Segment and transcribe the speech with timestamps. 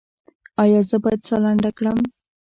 [0.61, 1.99] ایا زه باید ساه لنډه کړم؟